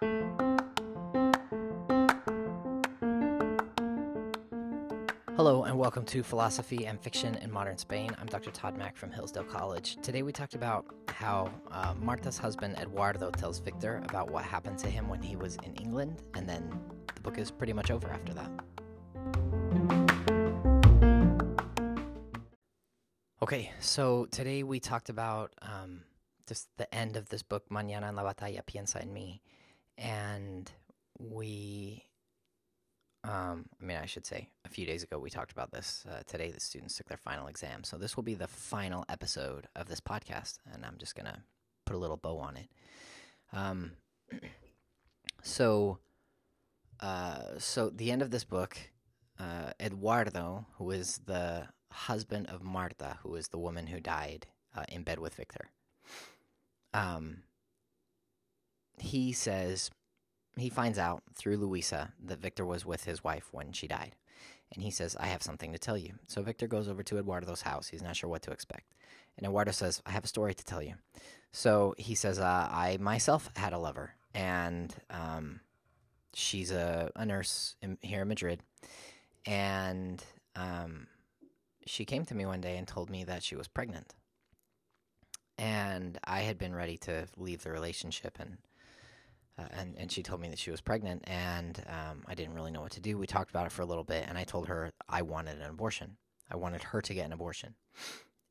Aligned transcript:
Hello, 0.00 0.16
and 5.64 5.78
welcome 5.78 6.06
to 6.06 6.22
Philosophy 6.22 6.86
and 6.86 6.98
Fiction 6.98 7.34
in 7.34 7.52
Modern 7.52 7.76
Spain. 7.76 8.16
I'm 8.18 8.26
Dr. 8.26 8.50
Todd 8.50 8.78
Mack 8.78 8.96
from 8.96 9.10
Hillsdale 9.10 9.44
College. 9.44 9.98
Today 10.00 10.22
we 10.22 10.32
talked 10.32 10.54
about 10.54 10.86
how 11.08 11.52
uh, 11.70 11.92
Marta's 12.00 12.38
husband 12.38 12.78
Eduardo 12.78 13.30
tells 13.30 13.58
Victor 13.58 14.00
about 14.06 14.30
what 14.30 14.42
happened 14.42 14.78
to 14.78 14.86
him 14.86 15.06
when 15.06 15.20
he 15.20 15.36
was 15.36 15.58
in 15.66 15.74
England, 15.74 16.22
and 16.32 16.48
then 16.48 16.72
the 17.14 17.20
book 17.20 17.36
is 17.36 17.50
pretty 17.50 17.74
much 17.74 17.90
over 17.90 18.08
after 18.08 18.32
that. 18.32 18.50
Okay, 23.42 23.70
so 23.80 24.24
today 24.30 24.62
we 24.62 24.80
talked 24.80 25.10
about 25.10 25.52
um, 25.60 26.04
just 26.46 26.68
the 26.78 26.94
end 26.94 27.18
of 27.18 27.28
this 27.28 27.42
book, 27.42 27.64
Mañana 27.70 28.08
en 28.08 28.16
la 28.16 28.22
batalla 28.22 28.62
piensa 28.64 29.02
en 29.02 29.12
mí, 29.12 29.40
and 29.98 30.70
we 31.18 32.04
um, 33.24 33.66
I 33.80 33.84
mean, 33.84 33.98
I 33.98 34.06
should 34.06 34.24
say, 34.24 34.48
a 34.64 34.68
few 34.68 34.86
days 34.86 35.02
ago 35.02 35.18
we 35.18 35.28
talked 35.28 35.52
about 35.52 35.72
this. 35.72 36.06
Uh, 36.10 36.22
today, 36.26 36.50
the 36.50 36.60
students 36.60 36.96
took 36.96 37.08
their 37.08 37.18
final 37.18 37.48
exam. 37.48 37.84
So, 37.84 37.98
this 37.98 38.16
will 38.16 38.22
be 38.22 38.34
the 38.34 38.46
final 38.46 39.04
episode 39.10 39.68
of 39.76 39.88
this 39.88 40.00
podcast, 40.00 40.58
and 40.72 40.86
I'm 40.86 40.96
just 40.96 41.14
going 41.14 41.26
to 41.26 41.38
put 41.84 41.96
a 41.96 41.98
little 41.98 42.16
bow 42.16 42.38
on 42.38 42.56
it. 42.56 42.68
Um, 43.52 43.92
so, 45.42 45.98
uh, 47.00 47.58
so 47.58 47.90
the 47.90 48.10
end 48.10 48.22
of 48.22 48.30
this 48.30 48.44
book, 48.44 48.78
uh, 49.38 49.72
Eduardo, 49.78 50.66
who 50.78 50.90
is 50.90 51.20
the 51.26 51.68
husband 51.92 52.46
of 52.46 52.62
Marta, 52.62 53.18
who 53.22 53.34
is 53.34 53.48
the 53.48 53.58
woman 53.58 53.86
who 53.86 54.00
died 54.00 54.46
uh, 54.74 54.84
in 54.88 55.02
bed 55.02 55.18
with 55.18 55.34
Victor, 55.34 55.68
um, 56.94 57.42
he 59.00 59.32
says, 59.32 59.90
he 60.56 60.68
finds 60.68 60.98
out 60.98 61.22
through 61.34 61.56
Luisa 61.56 62.12
that 62.24 62.40
Victor 62.40 62.64
was 62.64 62.84
with 62.84 63.04
his 63.04 63.24
wife 63.24 63.48
when 63.52 63.72
she 63.72 63.86
died. 63.86 64.14
And 64.72 64.82
he 64.82 64.90
says, 64.90 65.16
I 65.18 65.26
have 65.26 65.42
something 65.42 65.72
to 65.72 65.78
tell 65.78 65.98
you. 65.98 66.12
So 66.28 66.42
Victor 66.42 66.68
goes 66.68 66.88
over 66.88 67.02
to 67.02 67.18
Eduardo's 67.18 67.62
house. 67.62 67.88
He's 67.88 68.02
not 68.02 68.16
sure 68.16 68.30
what 68.30 68.42
to 68.42 68.52
expect. 68.52 68.92
And 69.36 69.46
Eduardo 69.46 69.72
says, 69.72 70.02
I 70.06 70.10
have 70.10 70.24
a 70.24 70.28
story 70.28 70.54
to 70.54 70.64
tell 70.64 70.82
you. 70.82 70.94
So 71.52 71.94
he 71.98 72.14
says, 72.14 72.38
uh, 72.38 72.68
I 72.70 72.98
myself 73.00 73.50
had 73.56 73.72
a 73.72 73.78
lover, 73.78 74.14
and 74.34 74.94
um, 75.10 75.60
she's 76.34 76.70
a, 76.70 77.10
a 77.16 77.26
nurse 77.26 77.74
in, 77.82 77.98
here 78.00 78.22
in 78.22 78.28
Madrid. 78.28 78.60
And 79.46 80.22
um, 80.54 81.08
she 81.86 82.04
came 82.04 82.24
to 82.26 82.34
me 82.34 82.46
one 82.46 82.60
day 82.60 82.76
and 82.76 82.86
told 82.86 83.10
me 83.10 83.24
that 83.24 83.42
she 83.42 83.56
was 83.56 83.66
pregnant. 83.66 84.14
And 85.58 86.18
I 86.24 86.40
had 86.40 86.58
been 86.58 86.74
ready 86.74 86.96
to 86.98 87.26
leave 87.36 87.62
the 87.62 87.72
relationship 87.72 88.38
and 88.38 88.58
uh, 89.60 89.68
and 89.78 89.94
and 89.98 90.10
she 90.10 90.22
told 90.22 90.40
me 90.40 90.48
that 90.48 90.58
she 90.58 90.70
was 90.70 90.80
pregnant, 90.80 91.22
and 91.26 91.82
um, 91.88 92.22
I 92.26 92.34
didn't 92.34 92.54
really 92.54 92.70
know 92.70 92.80
what 92.80 92.92
to 92.92 93.00
do. 93.00 93.18
We 93.18 93.26
talked 93.26 93.50
about 93.50 93.66
it 93.66 93.72
for 93.72 93.82
a 93.82 93.86
little 93.86 94.04
bit, 94.04 94.24
and 94.28 94.38
I 94.38 94.44
told 94.44 94.68
her 94.68 94.90
I 95.08 95.22
wanted 95.22 95.58
an 95.60 95.68
abortion. 95.70 96.16
I 96.50 96.56
wanted 96.56 96.82
her 96.82 97.00
to 97.00 97.14
get 97.14 97.26
an 97.26 97.32
abortion, 97.32 97.74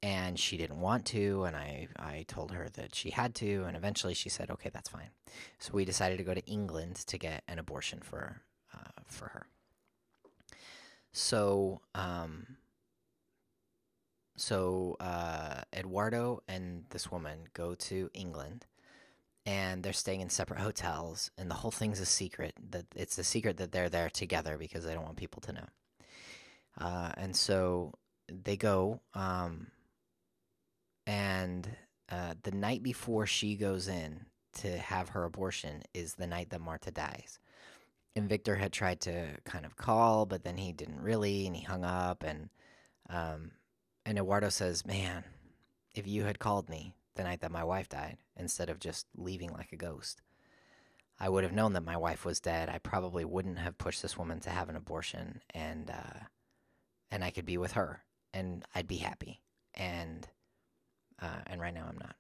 and 0.04 0.40
she 0.40 0.58
didn't 0.58 0.80
want 0.80 1.06
to, 1.08 1.44
and 1.46 1.56
I 1.56 1.88
I 1.98 2.26
told 2.28 2.52
her 2.52 2.70
that 2.74 2.96
she 2.96 3.10
had 3.10 3.34
to, 3.36 3.64
and 3.66 3.76
eventually 3.76 4.14
she 4.14 4.30
said, 4.30 4.52
okay, 4.52 4.70
that's 4.72 4.90
fine. 4.90 5.10
So 5.58 5.72
we 5.74 5.86
decided 5.86 6.18
to 6.18 6.24
go 6.24 6.34
to 6.34 6.46
England 6.46 6.96
to 7.08 7.18
get 7.18 7.44
an 7.48 7.60
abortion 7.60 8.00
for 8.02 8.42
uh, 8.74 9.02
for 9.06 9.30
her. 9.30 9.48
So 11.12 11.82
um, 11.96 12.58
so 14.36 14.96
uh, 15.00 15.62
Eduardo 15.76 16.44
and 16.48 16.86
this 16.92 17.12
woman 17.12 17.40
go 17.54 17.76
to 17.76 18.10
England 18.14 18.66
and 19.46 19.84
they're 19.84 19.94
staying 19.94 20.22
in 20.22 20.30
separate 20.30 20.60
hotels 20.60 21.32
and 21.38 21.50
the 21.50 21.56
whole 21.56 21.72
thing's 21.72 22.00
a 22.00 22.06
secret 22.06 22.54
that 22.70 22.86
it's 22.96 23.18
a 23.18 23.24
secret 23.24 23.58
that 23.58 23.72
they're 23.72 23.90
there 23.90 24.10
together 24.10 24.58
because 24.58 24.86
they 24.86 24.94
don't 24.94 25.06
want 25.06 25.18
people 25.18 25.42
to 25.42 25.54
know. 25.54 25.68
Uh, 26.80 27.12
and 27.18 27.36
so 27.36 27.94
they 28.32 28.56
go 28.56 29.02
um, 29.14 29.68
and 31.08 31.70
uh, 32.10 32.34
the 32.44 32.52
night 32.52 32.84
before 32.84 33.26
she 33.26 33.56
goes 33.56 33.88
in 33.88 34.26
to 34.54 34.78
have 34.78 35.10
her 35.10 35.24
abortion 35.24 35.84
is 35.94 36.16
the 36.16 36.28
night 36.28 36.50
that 36.50 36.62
marta 36.62 36.92
dies. 36.92 37.40
And 38.16 38.28
victor 38.28 38.56
had 38.56 38.74
tried 38.74 39.00
to 39.02 39.38
kind 39.46 39.66
of 39.66 39.78
call 39.78 40.26
but 40.26 40.44
then 40.44 40.58
he 40.58 40.74
didn't 40.74 41.02
really 41.02 41.48
and 41.48 41.56
he 41.56 41.64
hung 41.64 41.86
up 41.86 42.24
and 42.24 42.50
um, 43.10 43.52
and 44.06 44.18
eduardo 44.18 44.50
says 44.50 44.86
man 44.86 45.24
if 45.96 46.06
you 46.06 46.24
had 46.24 46.40
called 46.40 46.70
me 46.70 46.96
the 47.20 47.26
night 47.26 47.42
that 47.42 47.52
my 47.52 47.66
wife 47.66 47.90
died 47.90 48.18
instead 48.38 48.70
of 48.70 48.80
just 48.80 49.06
leaving 49.14 49.52
like 49.52 49.74
a 49.74 49.76
ghost. 49.76 50.22
I 51.20 51.28
would 51.28 51.44
have 51.44 51.52
known 51.52 51.74
that 51.74 51.84
my 51.84 51.98
wife 51.98 52.24
was 52.24 52.40
dead. 52.40 52.70
I 52.70 52.78
probably 52.78 53.26
wouldn't 53.26 53.60
have 53.60 53.78
pushed 53.78 54.02
this 54.02 54.18
woman 54.18 54.40
to 54.40 54.50
have 54.50 54.70
an 54.70 54.78
abortion, 54.78 55.42
and 55.54 55.92
uh, 55.92 56.20
and 57.12 57.22
I 57.22 57.32
could 57.32 57.46
be 57.46 57.58
with 57.58 57.74
her, 57.74 58.04
and 58.34 58.64
I'd 58.74 58.88
be 58.88 58.98
happy. 58.98 59.42
And 59.76 60.30
uh, 61.22 61.42
and 61.46 61.60
right 61.60 61.74
now 61.74 61.88
I'm 61.90 61.98
not. 61.98 62.16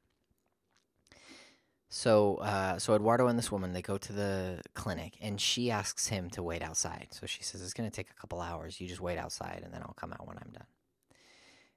So 1.88 2.36
uh, 2.36 2.78
so 2.78 2.94
Eduardo 2.94 3.28
and 3.28 3.40
this 3.40 3.54
woman 3.54 3.72
they 3.72 3.82
go 3.82 3.98
to 3.98 4.12
the 4.12 4.62
clinic, 4.74 5.14
and 5.22 5.40
she 5.40 5.72
asks 5.72 6.08
him 6.08 6.30
to 6.32 6.44
wait 6.44 6.62
outside. 6.62 7.08
So 7.12 7.26
she 7.26 7.42
says 7.42 7.62
it's 7.62 7.74
going 7.74 7.90
to 7.90 7.96
take 7.96 8.10
a 8.10 8.20
couple 8.20 8.42
hours. 8.42 8.82
You 8.82 8.88
just 8.90 9.00
wait 9.00 9.18
outside, 9.18 9.62
and 9.64 9.74
then 9.74 9.82
I'll 9.82 9.96
come 9.96 10.12
out 10.12 10.28
when 10.28 10.38
I'm 10.38 10.52
done 10.52 10.68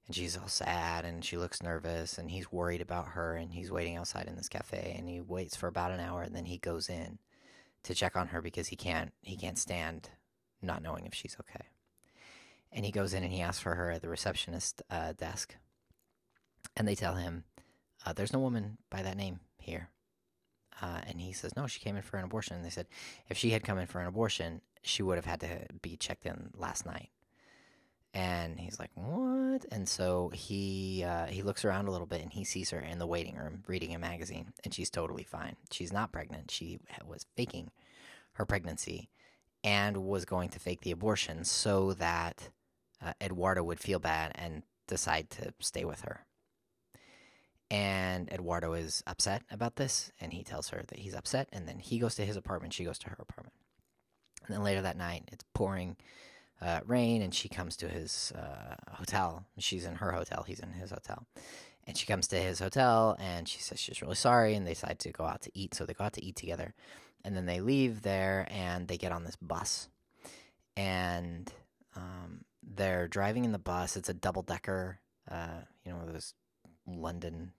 and 0.07 0.17
she's 0.17 0.37
all 0.37 0.49
sad 0.49 1.05
and 1.05 1.25
she 1.25 1.37
looks 1.37 1.63
nervous 1.63 2.19
and 2.19 2.31
he's 2.31 2.51
worried 2.51 2.81
about 2.81 3.09
her 3.09 3.35
and 3.35 3.53
he's 3.53 3.71
waiting 3.71 3.97
outside 3.97 4.27
in 4.27 4.37
this 4.37 4.49
cafe 4.49 4.95
and 4.99 5.09
he 5.09 5.21
waits 5.21 5.57
for 5.57 5.69
about 5.69 5.93
an 5.93 6.01
hour 6.01 6.23
and 6.23 6.35
then 6.35 6.47
he 6.47 6.59
goes 6.59 6.89
in 6.89 7.19
to 7.85 7.95
check 7.95 8.17
on 8.17 8.29
her 8.29 8.41
because 8.41 8.69
he 8.69 8.77
can't 8.77 9.13
he 9.23 9.37
can't 9.37 9.59
stand 9.59 10.11
not 10.61 10.83
knowing 10.83 11.07
if 11.07 11.15
she's 11.15 11.37
okay. 11.41 11.67
And 12.73 12.85
he 12.85 12.93
goes 12.93 13.13
in 13.13 13.23
and 13.23 13.33
he 13.33 13.41
asks 13.41 13.63
for 13.63 13.75
her 13.75 13.91
at 13.91 14.03
the 14.03 14.09
receptionist 14.09 14.83
uh, 14.91 15.13
desk 15.13 15.57
and 16.77 16.87
they 16.87 16.95
tell 16.95 17.15
him 17.15 17.45
uh, 18.05 18.13
there's 18.13 18.33
no 18.33 18.41
woman 18.41 18.79
by 18.91 19.03
that 19.03 19.17
name 19.17 19.41
here. 19.59 19.89
Uh, 20.81 21.01
and 21.07 21.21
he 21.21 21.33
says 21.33 21.55
no 21.57 21.67
she 21.67 21.81
came 21.81 21.97
in 21.97 22.03
for 22.03 22.17
an 22.17 22.25
abortion. 22.25 22.57
And 22.57 22.65
they 22.65 22.71
said 22.71 22.87
if 23.29 23.37
she 23.37 23.51
had 23.51 23.63
come 23.63 23.79
in 23.79 23.87
for 23.87 24.01
an 24.01 24.09
abortion 24.09 24.63
she 24.83 25.03
would 25.03 25.17
have 25.17 25.27
had 25.27 25.41
to 25.41 25.67
be 25.81 25.97
checked 25.97 26.27
in 26.27 26.51
last 26.57 26.85
night 26.85 27.11
and 28.15 28.59
he's 28.59 28.79
like, 28.79 28.91
"What?" 28.95 29.65
And 29.71 29.89
so 29.89 30.31
he 30.35 31.05
uh, 31.05 31.27
he 31.27 31.43
looks 31.43 31.65
around 31.65 31.89
a 31.89 31.91
little 31.91 32.07
bit 32.07 32.23
and 32.23 32.33
he 32.33 32.45
sees 32.45 32.71
her 32.71 32.81
in 32.81 32.99
the 32.99 33.07
waiting 33.07 33.37
room 33.37 33.63
reading 33.67 33.95
a 33.95 33.99
magazine, 33.99 34.53
and 34.65 34.75
she's 34.75 34.91
totally 34.91 35.25
fine. 35.25 35.57
She's 35.71 35.93
not 35.93 36.13
pregnant. 36.13 36.51
She 36.51 36.79
was 37.07 37.27
faking 37.37 37.71
her 38.35 38.47
pregnancy 38.47 39.09
and 39.65 39.99
was 39.99 40.25
going 40.25 40.49
to 40.51 40.59
fake 40.59 40.81
the 40.83 40.91
abortion 40.91 41.45
so 41.45 41.93
that 41.95 42.51
uh, 43.05 43.13
Eduardo 43.21 43.63
would 43.63 43.81
feel 43.81 43.99
bad 43.99 44.33
and 44.35 44.63
decide 44.89 45.31
to 45.31 45.55
stay 45.61 45.85
with 45.85 46.03
her. 46.03 46.27
And 47.71 48.31
Eduardo 48.31 48.75
is 48.75 49.03
upset 49.07 49.43
about 49.51 49.77
this, 49.77 50.13
and 50.21 50.33
he 50.33 50.45
tells 50.45 50.69
her 50.71 50.83
that 50.89 50.99
he's 50.99 51.15
upset, 51.15 51.49
and 51.53 51.67
then 51.67 51.79
he 51.79 51.99
goes 51.99 52.15
to 52.17 52.27
his 52.27 52.37
apartment, 52.37 52.75
she 52.75 52.85
goes 52.85 52.99
to 52.99 53.09
her 53.09 53.17
apartment. 53.19 53.55
And 54.47 54.55
then 54.55 54.63
later 54.63 54.83
that 54.83 54.99
night, 54.99 55.31
it's 55.33 55.45
pouring 55.55 55.97
uh, 56.63 56.81
rain, 56.87 57.23
and 57.23 57.35
she 57.35 57.49
comes 57.49 57.77
to 57.79 57.89
his 57.89 58.33
uh, 58.37 58.77
hotel. 58.93 59.45
She's 59.59 59.85
in 59.85 59.97
her 59.97 60.13
hotel. 60.13 60.45
He's 60.47 60.61
in 60.61 60.73
his 60.73 60.91
hotel. 60.91 61.27
And 61.85 61.97
she 61.97 62.07
comes 62.07 62.29
to 62.29 62.37
his 62.37 62.61
hotel 62.61 63.17
and 63.19 63.49
she 63.49 63.59
says 63.59 63.81
she's 63.81 64.01
really 64.01 64.15
sorry. 64.15 64.55
And 64.55 64.65
they 64.65 64.75
decide 64.75 65.01
to 65.01 65.11
go 65.11 65.25
out 65.25 65.43
to 65.43 65.51
eat. 65.53 65.75
So 65.75 65.85
they 65.85 65.95
go 65.95 66.05
out 66.05 66.13
to 66.13 66.25
eat 66.25 66.37
together. 66.37 66.75
And 67.25 67.37
then 67.37 67.47
they 67.47 67.61
leave 67.61 68.03
there 68.03 68.47
and 68.51 68.87
they 68.87 68.97
get 68.97 69.11
on 69.11 69.25
this 69.25 69.37
bus. 69.37 69.89
And 70.77 71.53
um, 71.97 72.45
they're 72.63 73.09
driving 73.09 73.45
in 73.45 73.51
the 73.51 73.59
bus. 73.59 73.97
It's 73.97 74.09
a 74.09 74.15
double 74.15 74.43
decker, 74.43 75.01
uh, 75.29 75.63
you 75.85 75.93
know, 75.93 76.07
those 76.07 76.35
London 76.87 77.53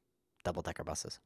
double 0.46 0.62
decker 0.62 0.86
buses. 0.86 1.20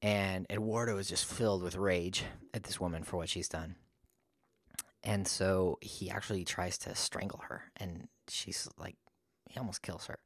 And 0.00 0.46
Eduardo 0.50 0.96
is 0.96 1.08
just 1.08 1.26
filled 1.26 1.62
with 1.62 1.76
rage 1.76 2.24
at 2.54 2.62
this 2.62 2.80
woman 2.80 3.02
for 3.02 3.18
what 3.18 3.28
she's 3.28 3.48
done 3.48 3.76
and 5.02 5.26
so 5.26 5.78
he 5.80 6.10
actually 6.10 6.44
tries 6.44 6.78
to 6.78 6.94
strangle 6.94 7.42
her, 7.48 7.64
and 7.76 8.08
she's 8.28 8.68
like, 8.78 8.96
he 9.48 9.58
almost 9.58 9.82
kills 9.82 10.06
her. 10.06 10.18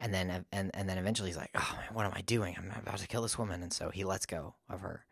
And 0.00 0.12
then, 0.12 0.44
and, 0.50 0.70
and 0.74 0.88
then 0.88 0.98
eventually 0.98 1.28
he's 1.28 1.36
like, 1.36 1.52
oh, 1.54 1.76
man, 1.78 1.94
what 1.94 2.04
am 2.04 2.12
I 2.12 2.22
doing? 2.22 2.56
I'm 2.58 2.70
about 2.76 2.98
to 2.98 3.06
kill 3.06 3.22
this 3.22 3.38
woman. 3.38 3.62
And 3.62 3.72
so 3.72 3.90
he 3.90 4.02
lets 4.02 4.26
go 4.26 4.56
of 4.68 4.80
her. 4.80 5.04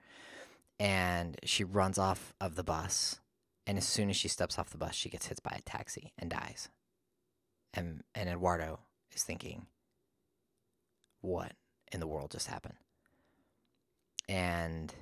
And 0.80 1.38
she 1.44 1.62
runs 1.62 1.96
off 1.96 2.34
of 2.40 2.56
the 2.56 2.64
bus. 2.64 3.20
And 3.68 3.78
as 3.78 3.86
soon 3.86 4.10
as 4.10 4.16
she 4.16 4.26
steps 4.26 4.58
off 4.58 4.70
the 4.70 4.78
bus, 4.78 4.96
she 4.96 5.08
gets 5.08 5.28
hit 5.28 5.40
by 5.44 5.54
a 5.56 5.62
taxi 5.62 6.12
and 6.18 6.28
dies. 6.28 6.70
And, 7.72 8.02
and 8.16 8.28
Eduardo 8.28 8.80
is 9.14 9.22
thinking, 9.22 9.66
what 11.20 11.52
in 11.92 12.00
the 12.00 12.08
world 12.08 12.32
just 12.32 12.48
happened? 12.48 12.74
And 14.28 14.92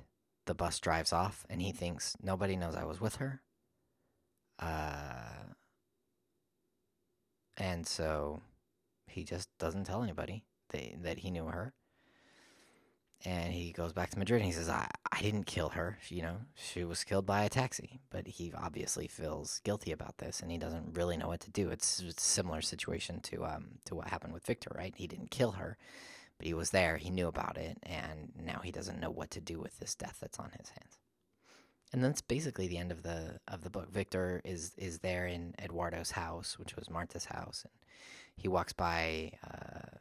the 0.45 0.53
bus 0.53 0.79
drives 0.79 1.11
off, 1.11 1.47
and 1.49 1.61
he 1.61 1.71
thinks, 1.71 2.15
nobody 2.21 2.55
knows 2.55 2.75
I 2.75 2.85
was 2.85 3.01
with 3.01 3.15
her. 3.15 3.41
Uh, 4.59 5.53
and 7.57 7.87
so 7.87 8.41
he 9.07 9.23
just 9.23 9.49
doesn't 9.59 9.85
tell 9.85 10.03
anybody 10.03 10.43
that, 10.69 11.03
that 11.03 11.19
he 11.19 11.31
knew 11.31 11.45
her. 11.45 11.73
and 13.25 13.51
he 13.53 13.71
goes 13.73 13.91
back 13.91 14.09
to 14.11 14.19
Madrid 14.19 14.41
and 14.41 14.45
he 14.47 14.53
says, 14.53 14.69
I, 14.69 14.89
I 15.11 15.21
didn't 15.21 15.45
kill 15.45 15.69
her. 15.69 15.97
You 16.09 16.21
know, 16.21 16.37
she 16.55 16.85
was 16.85 17.03
killed 17.03 17.25
by 17.25 17.43
a 17.43 17.49
taxi. 17.49 17.99
But 18.09 18.27
he 18.27 18.53
obviously 18.55 19.07
feels 19.07 19.59
guilty 19.63 19.91
about 19.91 20.17
this 20.19 20.39
and 20.39 20.51
he 20.51 20.57
doesn't 20.57 20.95
really 20.95 21.17
know 21.17 21.27
what 21.27 21.41
to 21.41 21.51
do. 21.51 21.69
It's, 21.69 21.99
it's 21.99 22.23
a 22.23 22.25
similar 22.25 22.61
situation 22.61 23.19
to, 23.21 23.45
um, 23.45 23.65
to 23.85 23.95
what 23.95 24.07
happened 24.07 24.33
with 24.33 24.45
Victor, 24.45 24.71
right? 24.75 24.93
He 24.95 25.07
didn't 25.07 25.31
kill 25.31 25.51
her, 25.53 25.77
but 26.37 26.47
he 26.47 26.53
was 26.53 26.71
there. 26.71 26.97
He 26.97 27.09
knew 27.09 27.27
about 27.27 27.57
it. 27.57 27.77
And 27.83 28.31
now 28.41 28.61
he 28.63 28.71
doesn't 28.71 28.99
know 29.01 29.11
what 29.11 29.31
to 29.31 29.41
do 29.41 29.59
with 29.59 29.77
this 29.79 29.95
death 29.95 30.19
that's 30.21 30.39
on 30.39 30.51
his 30.57 30.69
hands. 30.69 30.97
And 31.91 32.03
that's 32.03 32.21
basically 32.21 32.67
the 32.67 32.77
end 32.77 32.91
of 32.91 33.01
the 33.03 33.39
of 33.47 33.63
the 33.63 33.69
book. 33.69 33.91
Victor 33.91 34.41
is 34.45 34.73
is 34.77 34.99
there 34.99 35.25
in 35.25 35.55
Eduardo's 35.59 36.11
house, 36.11 36.59
which 36.59 36.75
was 36.75 36.89
Marta's 36.89 37.25
house, 37.25 37.63
and 37.63 37.73
he 38.35 38.47
walks 38.47 38.73
by 38.73 39.31
uh, 39.43 39.97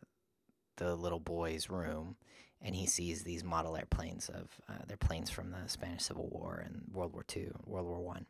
the 0.77 0.95
little 0.95 1.21
boy's 1.21 1.71
room, 1.71 2.17
and 2.61 2.75
he 2.75 2.87
sees 2.87 3.23
these 3.23 3.43
model 3.43 3.77
airplanes 3.77 4.29
of 4.29 4.51
uh, 4.69 4.83
they're 4.87 4.99
planes 4.99 5.31
from 5.31 5.51
the 5.51 5.67
Spanish 5.67 6.03
Civil 6.05 6.29
War 6.29 6.63
and 6.65 6.83
World 6.93 7.15
War 7.15 7.25
II, 7.35 7.53
World 7.65 7.87
War 7.87 8.01
One, 8.01 8.27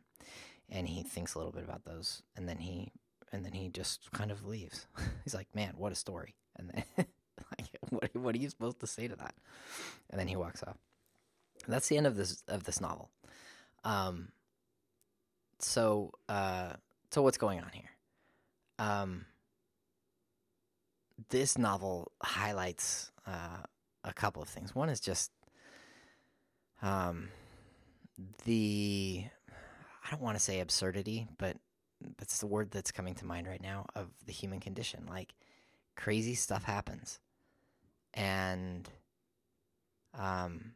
and 0.69 0.87
he 0.87 1.03
thinks 1.03 1.35
a 1.35 1.37
little 1.37 1.53
bit 1.53 1.63
about 1.63 1.83
those, 1.83 2.23
and 2.37 2.47
then 2.47 2.59
he 2.59 2.93
and 3.31 3.45
then 3.45 3.53
he 3.53 3.69
just 3.69 4.11
kind 4.11 4.31
of 4.31 4.45
leaves. 4.45 4.87
He's 5.23 5.35
like, 5.35 5.53
"Man, 5.53 5.73
what 5.77 5.91
a 5.91 5.95
story!" 5.95 6.35
And 6.55 6.69
then, 6.69 6.83
like, 7.59 7.67
what 7.89 8.15
what 8.15 8.35
are 8.35 8.39
you 8.39 8.49
supposed 8.49 8.79
to 8.79 8.87
say 8.87 9.07
to 9.07 9.15
that? 9.15 9.35
And 10.09 10.19
then 10.19 10.27
he 10.27 10.35
walks 10.35 10.63
off. 10.63 10.77
And 11.65 11.73
that's 11.73 11.87
the 11.87 11.97
end 11.97 12.07
of 12.07 12.15
this 12.15 12.43
of 12.47 12.63
this 12.63 12.81
novel. 12.81 13.09
Um, 13.83 14.29
so, 15.59 16.11
uh, 16.27 16.73
so 17.11 17.21
what's 17.21 17.37
going 17.37 17.59
on 17.59 17.69
here? 17.73 17.89
Um, 18.77 19.25
this 21.29 21.57
novel 21.57 22.11
highlights 22.23 23.11
uh, 23.27 23.63
a 24.03 24.13
couple 24.13 24.41
of 24.41 24.49
things. 24.49 24.73
One 24.73 24.89
is 24.89 24.99
just 24.99 25.31
um, 26.81 27.29
the 28.45 29.25
I 30.05 30.11
don't 30.11 30.21
want 30.21 30.37
to 30.37 30.43
say 30.43 30.59
absurdity, 30.59 31.27
but 31.37 31.57
that's 32.17 32.39
the 32.39 32.47
word 32.47 32.71
that's 32.71 32.91
coming 32.91 33.15
to 33.15 33.25
mind 33.25 33.47
right 33.47 33.61
now 33.61 33.85
of 33.95 34.07
the 34.25 34.31
human 34.31 34.59
condition. 34.59 35.05
Like 35.09 35.33
crazy 35.95 36.35
stuff 36.35 36.63
happens, 36.63 37.19
and 38.13 38.89
um, 40.17 40.71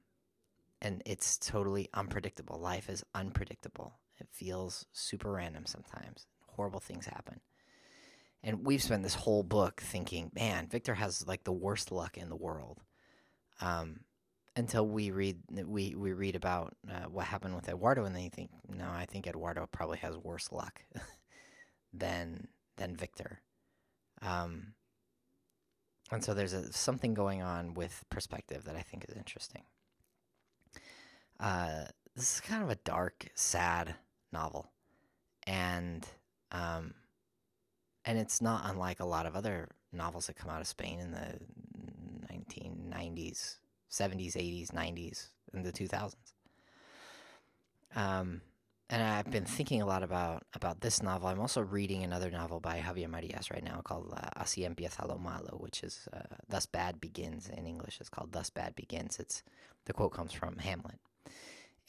and 0.83 1.01
it's 1.05 1.37
totally 1.37 1.89
unpredictable. 1.93 2.59
Life 2.59 2.89
is 2.89 3.03
unpredictable. 3.15 3.93
It 4.19 4.27
feels 4.31 4.85
super 4.91 5.31
random 5.31 5.65
sometimes. 5.65 6.27
Horrible 6.49 6.81
things 6.81 7.05
happen. 7.05 7.39
And 8.43 8.65
we've 8.65 8.83
spent 8.83 9.01
this 9.01 9.15
whole 9.15 9.43
book 9.43 9.79
thinking, 9.81 10.29
man, 10.35 10.67
Victor 10.67 10.93
has 10.95 11.25
like 11.25 11.45
the 11.45 11.53
worst 11.53 11.91
luck 11.91 12.17
in 12.17 12.27
the 12.27 12.35
world. 12.35 12.81
Um, 13.61 14.01
until 14.55 14.85
we 14.85 15.09
read 15.09 15.37
we, 15.65 15.95
we 15.95 16.11
read 16.11 16.35
about 16.35 16.75
uh, 16.87 17.07
what 17.09 17.25
happened 17.25 17.55
with 17.55 17.69
Eduardo, 17.69 18.03
and 18.03 18.13
then 18.13 18.23
you 18.23 18.29
think, 18.29 18.51
no, 18.67 18.85
I 18.85 19.05
think 19.05 19.25
Eduardo 19.25 19.67
probably 19.71 19.97
has 19.99 20.17
worse 20.17 20.51
luck 20.51 20.81
than 21.93 22.49
than 22.77 22.95
Victor. 22.95 23.39
Um, 24.21 24.73
and 26.11 26.23
so 26.23 26.33
there's 26.33 26.53
a, 26.53 26.71
something 26.73 27.13
going 27.13 27.41
on 27.41 27.73
with 27.73 28.03
perspective 28.09 28.65
that 28.65 28.75
I 28.75 28.81
think 28.81 29.05
is 29.07 29.15
interesting. 29.15 29.63
Uh, 31.39 31.85
this 32.15 32.35
is 32.35 32.41
kind 32.41 32.63
of 32.63 32.69
a 32.69 32.75
dark, 32.75 33.27
sad 33.35 33.95
novel, 34.31 34.71
and 35.45 36.05
um, 36.51 36.93
and 38.05 38.17
it's 38.17 38.41
not 38.41 38.63
unlike 38.65 38.99
a 38.99 39.05
lot 39.05 39.25
of 39.25 39.35
other 39.35 39.69
novels 39.91 40.27
that 40.27 40.35
come 40.35 40.49
out 40.49 40.61
of 40.61 40.67
Spain 40.67 40.99
in 40.99 41.11
the 41.11 41.39
1990s, 42.31 43.57
70s, 43.91 44.35
80s, 44.35 44.71
90s, 44.71 45.27
and 45.53 45.65
the 45.65 45.71
2000s. 45.71 46.15
Um, 47.95 48.41
and 48.89 49.01
I've 49.01 49.31
been 49.31 49.45
thinking 49.45 49.81
a 49.81 49.85
lot 49.85 50.03
about 50.03 50.43
about 50.53 50.81
this 50.81 51.01
novel. 51.01 51.27
I'm 51.27 51.39
also 51.39 51.61
reading 51.61 52.03
another 52.03 52.29
novel 52.29 52.59
by 52.59 52.79
Javier 52.79 53.09
Marias 53.09 53.49
right 53.49 53.63
now 53.63 53.81
called 53.83 54.13
uh, 54.15 54.41
Así 54.43 54.67
empieza 54.67 55.07
lo 55.07 55.17
malo, 55.17 55.57
which 55.59 55.83
is 55.83 56.07
uh, 56.13 56.35
"Thus 56.47 56.65
Bad 56.65 56.99
Begins" 56.99 57.49
in 57.49 57.65
English. 57.65 57.99
It's 57.99 58.09
called 58.09 58.33
"Thus 58.33 58.49
Bad 58.49 58.75
Begins." 58.75 59.19
It's 59.19 59.41
the 59.85 59.93
quote 59.93 60.13
comes 60.13 60.33
from 60.33 60.57
Hamlet, 60.57 60.99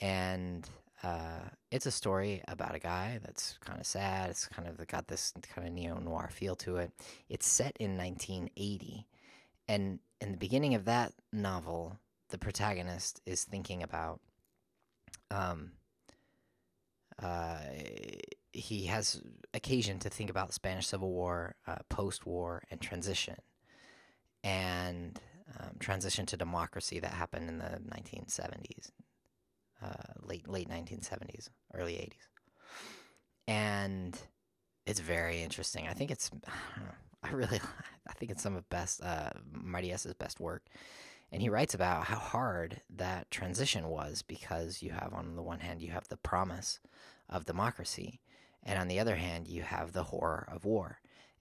and 0.01 0.69
uh, 1.03 1.49
it's 1.71 1.87
a 1.87 1.91
story 1.91 2.43
about 2.49 2.75
a 2.75 2.79
guy 2.79 3.19
that's 3.25 3.59
kind 3.65 3.79
of 3.79 3.87
sad. 3.87 4.31
It's 4.31 4.47
kind 4.47 4.69
of 4.69 4.87
got 4.87 5.09
this 5.09 5.33
kind 5.55 5.67
of 5.67 5.75
neo 5.75 5.99
noir 5.99 6.29
feel 6.33 6.57
to 6.57 6.77
it. 6.77 6.93
It's 7.29 7.47
set 7.47 7.77
in 7.79 7.97
1980, 7.97 9.07
and 9.69 9.99
in 10.21 10.33
the 10.33 10.39
beginning 10.39 10.75
of 10.75 10.87
that 10.87 11.13
novel, 11.33 11.99
the 12.31 12.39
protagonist 12.39 13.21
is 13.27 13.45
thinking 13.45 13.83
about. 13.83 14.21
Um, 15.31 15.73
uh, 17.23 17.59
he 18.53 18.87
has 18.87 19.21
occasion 19.53 19.99
to 20.01 20.09
think 20.09 20.31
about 20.31 20.55
Spanish 20.55 20.87
Civil 20.87 21.11
War, 21.11 21.57
uh, 21.67 21.77
post-war, 21.89 22.63
and 22.71 22.81
transition, 22.81 23.37
and 24.43 25.21
um, 25.59 25.71
transition 25.79 26.27
to 26.27 26.37
democracy 26.37 27.01
that 27.01 27.13
happened 27.13 27.49
in 27.49 27.59
the 27.59 27.81
1970s, 27.89 28.91
uh, 29.85 30.13
late 30.23 30.49
late 30.49 30.69
1970s, 30.69 31.49
early 31.75 31.95
80s, 31.95 32.29
and 33.49 34.19
it's 34.87 35.01
very 35.01 35.43
interesting. 35.43 35.87
I 35.89 35.93
think 35.93 36.11
it's 36.11 36.31
I, 37.23 37.31
really 37.31 37.61
I 38.09 38.13
think 38.15 38.31
it's 38.33 38.43
some 38.43 38.57
of 38.57 38.69
best 38.69 39.03
uh, 39.03 39.31
S's 39.77 40.15
best 40.15 40.41
work, 40.41 40.65
and 41.33 41.43
he 41.43 41.49
writes 41.49 41.75
about 41.75 42.05
how 42.05 42.19
hard 42.19 42.81
that 42.91 43.31
transition 43.31 43.89
was 43.89 44.23
because 44.23 44.83
you 44.83 44.91
have 44.91 45.13
on 45.13 45.37
the 45.37 45.43
one 45.43 45.61
hand 45.61 45.83
you 45.83 45.91
have 45.91 46.09
the 46.09 46.17
promise 46.17 46.81
of 47.29 47.47
democracy, 47.47 48.21
and 48.63 48.79
on 48.79 48.89
the 48.89 49.01
other 49.01 49.17
hand 49.17 49.49
you 49.49 49.63
have 49.63 49.93
the 49.93 50.05
horror 50.05 50.49
of 50.51 50.65
war, 50.65 51.01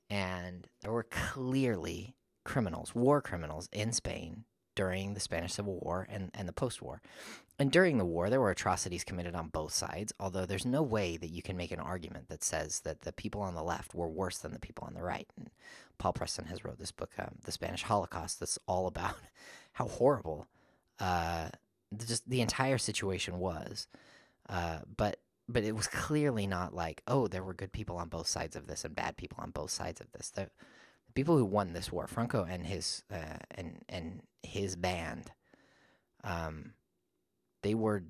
and 0.10 0.68
there 0.81 0.92
were 0.92 1.04
clearly 1.04 2.16
criminals, 2.44 2.94
war 2.94 3.22
criminals 3.22 3.69
in 3.72 3.94
Spain 3.94 4.45
during 4.75 5.13
the 5.13 5.19
Spanish 5.19 5.54
Civil 5.54 5.80
War 5.80 6.07
and, 6.10 6.31
and 6.34 6.48
the 6.48 6.54
post 6.54 6.81
war. 6.81 7.01
And 7.60 7.72
during 7.72 7.98
the 7.98 8.06
war, 8.06 8.30
there 8.30 8.42
were 8.42 8.50
atrocities 8.50 9.04
committed 9.04 9.36
on 9.36 9.50
both 9.50 9.74
sides, 9.74 10.12
although 10.20 10.46
there's 10.46 10.66
no 10.66 10.82
way 10.82 11.18
that 11.18 11.30
you 11.30 11.44
can 11.44 11.56
make 11.56 11.72
an 11.72 11.80
argument 11.80 12.28
that 12.30 12.44
says 12.44 12.80
that 12.82 13.02
the 13.02 13.14
people 13.14 13.42
on 13.42 13.54
the 13.54 13.64
left 13.64 13.94
were 13.94 14.10
worse 14.10 14.40
than 14.40 14.54
the 14.54 14.60
people 14.60 14.86
on 14.88 14.96
the 14.96 15.04
right. 15.04 15.28
And 15.38 15.52
Paul 16.00 16.14
Preston 16.14 16.46
has 16.46 16.66
wrote 16.66 16.80
this 16.80 16.92
book, 16.92 17.12
um, 17.20 17.36
The 17.44 17.52
Spanish 17.52 17.84
Holocaust, 17.84 18.40
that's 18.40 18.58
all 18.68 18.88
about 18.88 19.16
how 19.74 19.88
horrible 19.88 20.48
uh, 21.00 21.50
just 22.08 22.28
the 22.28 22.42
entire 22.42 22.78
situation 22.80 23.38
was. 23.40 23.88
Uh, 24.50 24.80
but 24.98 25.20
but 25.50 25.64
it 25.64 25.76
was 25.76 25.88
clearly 25.88 26.48
not 26.48 26.74
like, 26.74 27.04
oh, 27.07 27.28
there 27.28 27.44
were 27.44 27.54
good 27.54 27.72
people 27.72 27.98
on 27.98 28.07
both 28.07 28.28
sides 28.28 28.56
of 28.56 28.68
this 28.68 28.86
and 28.86 28.95
bad 28.95 29.18
people 29.18 29.38
on 29.42 29.52
both 29.52 29.72
sides 29.72 30.00
of 30.00 30.12
this. 30.14 30.30
The, 30.30 30.50
the 31.07 31.14
people 31.14 31.38
who 31.38 31.45
won 31.45 31.74
this 31.74 31.92
war, 31.92 32.07
Franco 32.07 32.45
and 32.45 32.66
his 32.66 33.04
uh, 33.12 33.38
and 33.52 33.83
and 33.90 34.22
his 34.42 34.76
band, 34.76 35.31
um, 36.24 36.74
they 37.64 37.74
were 37.74 38.04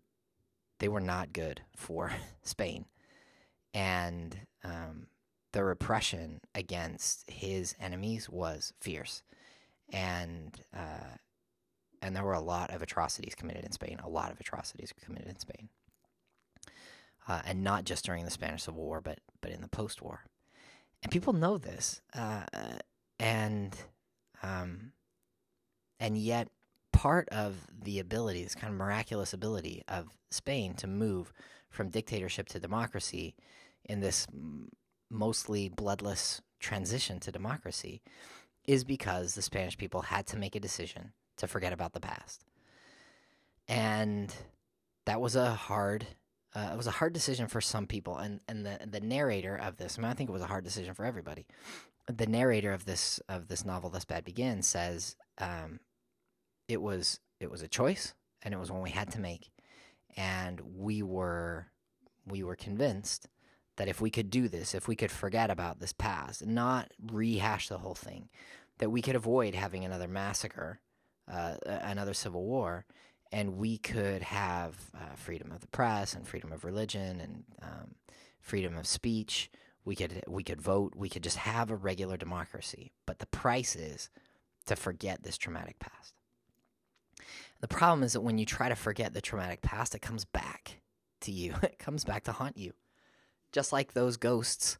they 0.80 0.90
were 0.90 1.00
not 1.00 1.32
good 1.32 1.62
for 1.78 2.12
Spain, 2.44 2.86
and 3.74 4.38
um, 4.64 5.08
the 5.54 5.64
repression 5.64 6.42
against 6.54 7.30
his 7.30 7.76
enemies 7.80 8.30
was 8.30 8.74
fierce, 8.82 9.24
and 9.92 10.60
uh, 10.76 11.16
and 12.02 12.16
there 12.16 12.24
were 12.24 12.34
a 12.34 12.42
lot 12.42 12.72
of 12.72 12.82
atrocities 12.82 13.36
committed 13.36 13.64
in 13.64 13.72
Spain. 13.72 14.00
A 14.04 14.10
lot 14.10 14.32
of 14.32 14.40
atrocities 14.40 14.94
committed 15.02 15.30
in 15.30 15.40
Spain, 15.40 15.70
uh, 17.28 17.42
and 17.46 17.64
not 17.64 17.86
just 17.86 18.04
during 18.04 18.26
the 18.26 18.32
Spanish 18.32 18.64
Civil 18.64 18.84
War, 18.84 19.00
but 19.00 19.20
but 19.42 19.52
in 19.52 19.62
the 19.62 19.70
post-war. 19.70 20.26
And 21.02 21.12
people 21.12 21.34
know 21.34 21.58
this, 21.58 22.02
uh, 22.14 22.44
and 23.20 23.76
um, 24.42 24.94
and 26.00 26.18
yet 26.18 26.50
part 27.04 27.28
of 27.34 27.68
the 27.84 28.00
ability, 28.00 28.42
this 28.42 28.56
kind 28.56 28.72
of 28.72 28.80
miraculous 28.80 29.34
ability 29.34 29.84
of 29.90 30.08
Spain 30.32 30.74
to 30.74 30.88
move 30.88 31.34
from 31.70 31.90
dictatorship 31.90 32.48
to 32.48 32.62
democracy 32.62 33.36
in 33.84 34.00
this 34.00 34.26
mostly 35.10 35.68
bloodless 35.68 36.42
transition 36.62 37.20
to 37.20 37.30
democracy 37.30 38.02
is 38.66 38.86
because 38.86 39.36
the 39.36 39.42
Spanish 39.42 39.78
people 39.78 40.04
had 40.04 40.26
to 40.26 40.38
make 40.38 40.56
a 40.56 40.62
decision 40.62 41.12
to 41.36 41.46
forget 41.46 41.74
about 41.74 41.92
the 41.92 42.00
past. 42.00 42.46
And 43.68 44.34
that 45.06 45.20
was 45.20 45.36
a 45.36 45.52
hard 45.52 46.08
uh, 46.56 46.70
it 46.72 46.78
was 46.78 46.88
a 46.88 46.92
hard 46.92 47.12
decision 47.12 47.48
for 47.50 47.60
some 47.60 47.86
people 47.86 48.16
and 48.16 48.40
and 48.48 48.66
the 48.66 48.80
the 48.90 49.02
narrator 49.02 49.58
of 49.58 49.76
this 49.76 49.98
I, 49.98 50.02
mean, 50.02 50.10
I 50.10 50.14
think 50.14 50.30
it 50.30 50.34
was 50.34 50.42
a 50.42 50.54
hard 50.54 50.64
decision 50.64 50.94
for 50.94 51.04
everybody 51.04 51.48
the 52.08 52.28
narrator 52.28 52.72
of 52.72 52.86
this 52.86 53.20
of 53.28 53.50
this 53.50 53.66
novel 53.66 53.90
"Thus 53.90 54.06
Bad 54.06 54.24
Begins" 54.24 54.68
says 54.68 55.18
um, 55.40 55.80
it 56.68 56.82
was 56.82 57.20
it 57.40 57.52
was 57.52 57.62
a 57.62 57.68
choice, 57.68 58.14
and 58.42 58.54
it 58.54 58.58
was 58.58 58.72
one 58.72 58.82
we 58.82 58.92
had 58.92 59.12
to 59.12 59.20
make, 59.20 59.52
and 60.16 60.62
we 60.76 61.02
were 61.02 61.68
we 62.26 62.44
were 62.44 62.56
convinced 62.56 63.28
that 63.76 63.88
if 63.88 64.00
we 64.00 64.12
could 64.12 64.30
do 64.30 64.48
this, 64.48 64.76
if 64.76 64.88
we 64.88 64.96
could 64.96 65.12
forget 65.12 65.50
about 65.50 65.80
this 65.80 65.94
past 65.94 66.42
and 66.42 66.54
not 66.54 66.92
rehash 67.12 67.68
the 67.68 67.80
whole 67.80 67.96
thing, 67.96 68.30
that 68.78 68.92
we 68.92 69.02
could 69.02 69.16
avoid 69.16 69.56
having 69.56 69.84
another 69.84 70.08
massacre 70.08 70.80
uh, 71.32 71.56
another 71.66 72.14
civil 72.14 72.44
war, 72.44 72.86
and 73.32 73.58
we 73.58 73.78
could 73.78 74.22
have 74.22 74.76
uh, 74.96 75.16
freedom 75.16 75.52
of 75.52 75.62
the 75.62 75.68
press 75.68 76.14
and 76.14 76.28
freedom 76.28 76.52
of 76.52 76.66
religion 76.66 77.20
and 77.20 77.44
um, 77.62 77.96
freedom 78.42 78.78
of 78.78 78.88
speech. 78.88 79.50
We 79.86 79.96
could 79.96 80.24
we 80.28 80.44
could 80.44 80.62
vote. 80.62 80.94
We 80.96 81.10
could 81.10 81.24
just 81.24 81.38
have 81.38 81.72
a 81.72 81.76
regular 81.76 82.18
democracy. 82.18 82.94
But 83.06 83.20
the 83.20 83.26
price 83.26 83.76
is 83.76 84.10
to 84.66 84.76
forget 84.76 85.24
this 85.24 85.38
traumatic 85.38 85.80
past. 85.80 86.14
The 87.62 87.68
problem 87.68 88.04
is 88.04 88.14
that 88.14 88.22
when 88.22 88.38
you 88.38 88.46
try 88.46 88.70
to 88.70 88.76
forget 88.76 89.14
the 89.14 89.22
traumatic 89.22 89.62
past, 89.62 89.96
it 89.96 90.02
comes 90.02 90.26
back 90.26 90.82
to 91.22 91.32
you. 91.32 91.56
It 91.64 91.80
comes 91.80 92.04
back 92.04 92.24
to 92.26 92.32
haunt 92.32 92.58
you, 92.58 92.74
just 93.52 93.72
like 93.72 93.94
those 93.94 94.18
ghosts 94.18 94.78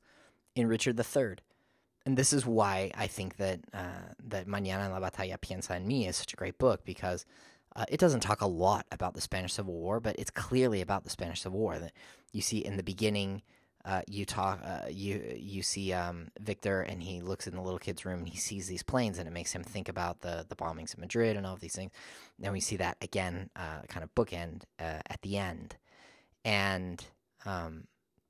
in 0.56 0.68
Richard 0.68 1.00
III. 1.00 1.36
And 2.06 2.18
this 2.18 2.34
is 2.34 2.46
why 2.46 2.92
I 2.96 3.08
think 3.08 3.38
that 3.38 3.62
uh, 3.74 4.12
that 4.28 4.48
Mañana 4.48 4.86
en 4.86 4.92
la 4.92 5.00
Batalla 5.00 5.38
Piensa 5.38 5.72
en 5.72 5.88
mí 5.88 6.08
is 6.08 6.18
such 6.18 6.34
a 6.34 6.38
great 6.38 6.58
book 6.58 6.84
because 6.84 7.26
uh, 7.76 7.86
it 7.90 8.00
doesn't 8.00 8.20
talk 8.20 8.42
a 8.42 8.48
lot 8.48 8.86
about 8.92 9.14
the 9.14 9.22
Spanish 9.22 9.54
Civil 9.54 9.74
War, 9.74 10.00
but 10.00 10.18
it's 10.20 10.30
clearly 10.30 10.82
about 10.82 11.04
the 11.04 11.10
Spanish 11.10 11.42
Civil 11.42 11.60
War. 11.60 11.80
That 11.80 11.94
you 12.34 12.42
see 12.42 12.60
in 12.60 12.78
the 12.78 12.84
beginning, 12.84 13.42
uh, 13.86 14.02
you 14.08 14.26
talk, 14.26 14.62
uh, 14.64 14.88
you 14.90 15.36
you 15.38 15.62
see 15.62 15.92
um, 15.92 16.30
Victor, 16.40 16.82
and 16.82 17.04
he 17.04 17.20
looks 17.22 17.48
in 17.48 17.56
the 17.56 17.62
little 17.62 17.80
kid's 17.80 18.06
room, 18.06 18.20
and 18.20 18.30
he 18.30 18.38
sees 18.38 18.68
these 18.68 18.84
planes, 18.84 19.18
and 19.18 19.28
it 19.28 19.32
makes 19.32 19.52
him 19.52 19.64
think 19.64 19.90
about 19.90 20.22
the 20.22 20.46
the 20.48 20.56
bombings 20.56 20.96
in 20.96 21.02
Madrid 21.02 21.36
and 21.36 21.46
all 21.46 21.54
of 21.54 21.60
these 21.60 21.76
things. 21.76 21.92
Then 22.40 22.54
we 22.54 22.62
see 22.62 22.78
that 22.78 22.98
again, 23.02 23.50
uh, 23.56 23.82
kind 23.90 24.04
of 24.04 24.16
bookend 24.16 24.64
uh, 24.80 25.02
at 25.08 25.22
the 25.22 25.38
end, 25.38 25.76
and 26.46 27.04
um, 27.46 27.88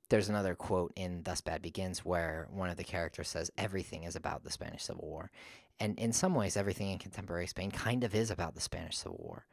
there's 0.08 0.28
another 0.28 0.56
quote 0.56 0.92
in 0.96 1.22
Thus 1.22 1.40
Bad 1.40 1.62
Begins 1.62 2.04
where 2.04 2.48
one 2.50 2.68
of 2.68 2.76
the 2.76 2.84
characters 2.84 3.28
says 3.28 3.52
everything 3.56 4.02
is 4.02 4.16
about 4.16 4.42
the 4.42 4.50
Spanish 4.50 4.82
Civil 4.82 5.06
War, 5.06 5.30
and 5.78 5.96
in 6.00 6.12
some 6.12 6.34
ways, 6.34 6.56
everything 6.56 6.90
in 6.90 6.98
contemporary 6.98 7.46
Spain 7.46 7.70
kind 7.70 8.02
of 8.02 8.12
is 8.14 8.30
about 8.30 8.56
the 8.56 8.60
Spanish 8.60 8.98
Civil 8.98 9.20
War. 9.22 9.46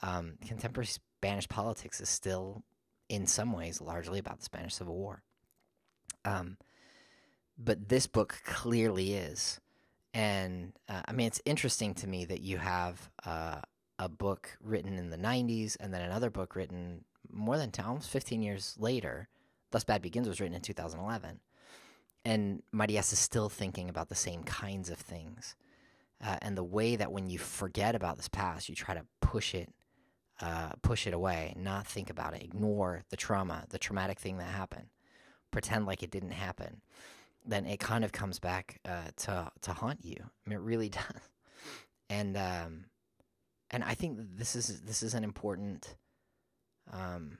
Um, 0.00 0.34
contemporary 0.46 0.86
Spanish 0.86 1.48
politics 1.48 2.00
is 2.00 2.08
still, 2.08 2.62
in 3.08 3.26
some 3.26 3.52
ways, 3.52 3.80
largely 3.80 4.20
about 4.20 4.38
the 4.38 4.44
Spanish 4.44 4.74
Civil 4.74 4.94
War. 4.94 5.22
Um, 6.24 6.56
but 7.58 7.88
this 7.88 8.06
book 8.06 8.40
clearly 8.44 9.14
is. 9.14 9.60
And 10.12 10.72
uh, 10.88 11.02
I 11.06 11.12
mean, 11.12 11.26
it's 11.26 11.42
interesting 11.44 11.94
to 11.94 12.06
me 12.06 12.24
that 12.24 12.40
you 12.40 12.58
have 12.58 13.10
uh, 13.24 13.60
a 13.98 14.08
book 14.08 14.56
written 14.62 14.98
in 14.98 15.10
the 15.10 15.16
90s 15.18 15.76
and 15.78 15.92
then 15.92 16.00
another 16.00 16.30
book 16.30 16.56
written 16.56 17.04
more 17.30 17.58
than 17.58 17.70
10, 17.70 17.84
almost 17.84 18.10
15 18.10 18.42
years 18.42 18.76
later. 18.78 19.28
Thus 19.70 19.84
Bad 19.84 20.02
Begins 20.02 20.26
was 20.28 20.40
written 20.40 20.56
in 20.56 20.62
2011 20.62 21.40
and 22.24 22.62
Marias 22.72 23.12
is 23.12 23.18
still 23.18 23.48
thinking 23.48 23.88
about 23.88 24.08
the 24.08 24.14
same 24.14 24.42
kinds 24.42 24.90
of 24.90 24.98
things. 24.98 25.54
Uh, 26.22 26.36
and 26.42 26.56
the 26.56 26.64
way 26.64 26.96
that 26.96 27.12
when 27.12 27.30
you 27.30 27.38
forget 27.38 27.94
about 27.94 28.16
this 28.16 28.28
past, 28.28 28.68
you 28.68 28.74
try 28.74 28.94
to 28.94 29.06
push 29.22 29.54
it, 29.54 29.72
uh, 30.40 30.70
push 30.82 31.06
it 31.06 31.14
away, 31.14 31.54
not 31.56 31.86
think 31.86 32.10
about 32.10 32.34
it, 32.34 32.42
ignore 32.42 33.04
the 33.08 33.16
trauma, 33.16 33.64
the 33.70 33.78
traumatic 33.78 34.18
thing 34.18 34.36
that 34.36 34.44
happened, 34.44 34.88
pretend 35.50 35.86
like 35.86 36.02
it 36.02 36.10
didn't 36.10 36.32
happen. 36.32 36.80
Then 37.44 37.66
it 37.66 37.80
kind 37.80 38.04
of 38.04 38.12
comes 38.12 38.38
back 38.38 38.80
uh, 38.84 39.10
to 39.18 39.50
to 39.62 39.72
haunt 39.72 40.04
you. 40.04 40.16
I 40.18 40.50
mean, 40.50 40.58
it 40.58 40.62
really 40.62 40.88
does. 41.00 41.30
And 42.08 42.36
um, 42.36 42.84
and 43.70 43.84
I 43.84 43.94
think 43.94 44.18
this 44.36 44.56
is 44.56 44.82
this 44.82 45.02
is 45.02 45.14
an 45.14 45.24
important 45.24 45.96
um, 46.92 47.38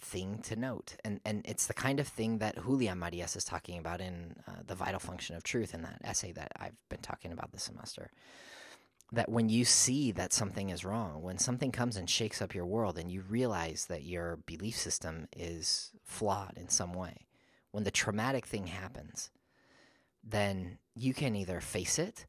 thing 0.00 0.38
to 0.42 0.56
note. 0.56 0.96
And, 1.04 1.20
and 1.24 1.42
it's 1.44 1.66
the 1.66 1.74
kind 1.74 2.00
of 2.00 2.08
thing 2.08 2.38
that 2.38 2.62
Julian 2.62 2.98
Marias 2.98 3.36
is 3.36 3.44
talking 3.44 3.78
about 3.78 4.00
in 4.00 4.36
uh, 4.46 4.62
The 4.66 4.74
Vital 4.74 5.00
Function 5.00 5.36
of 5.36 5.42
Truth 5.42 5.74
in 5.74 5.82
that 5.82 6.00
essay 6.04 6.32
that 6.32 6.52
I've 6.58 6.76
been 6.88 7.00
talking 7.00 7.32
about 7.32 7.52
this 7.52 7.64
semester. 7.64 8.10
That 9.10 9.30
when 9.30 9.48
you 9.48 9.64
see 9.64 10.12
that 10.12 10.34
something 10.34 10.68
is 10.68 10.84
wrong, 10.84 11.22
when 11.22 11.38
something 11.38 11.72
comes 11.72 11.96
and 11.96 12.10
shakes 12.10 12.42
up 12.42 12.54
your 12.54 12.66
world 12.66 12.98
and 12.98 13.10
you 13.10 13.22
realize 13.22 13.86
that 13.86 14.04
your 14.04 14.36
belief 14.36 14.76
system 14.76 15.28
is 15.34 15.92
flawed 16.04 16.54
in 16.56 16.68
some 16.68 16.92
way, 16.92 17.26
when 17.70 17.84
the 17.84 17.90
traumatic 17.90 18.44
thing 18.44 18.66
happens, 18.66 19.30
then 20.22 20.78
you 20.94 21.14
can 21.14 21.34
either 21.34 21.60
face 21.60 21.98
it 21.98 22.26